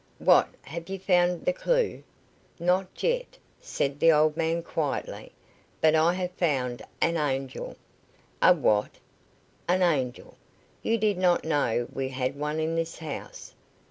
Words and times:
"What, 0.17 0.47
have 0.63 0.89
you 0.89 0.97
found 0.97 1.45
the 1.45 1.53
clue?" 1.53 2.01
"Not 2.59 2.87
yet," 3.03 3.37
said 3.59 3.99
the 3.99 4.11
old 4.11 4.35
man, 4.35 4.63
quietly; 4.63 5.31
"but 5.79 5.93
I 5.93 6.13
have 6.15 6.31
found 6.31 6.81
an 6.99 7.17
angel." 7.17 7.75
"A 8.41 8.51
what?" 8.51 8.95
"An 9.67 9.83
angel. 9.83 10.35
You 10.81 10.97
did 10.97 11.19
not 11.19 11.45
know 11.45 11.87
we 11.93 12.09
had 12.09 12.35
one 12.35 12.59
in 12.59 12.75
this 12.75 12.97
house." 12.97 13.53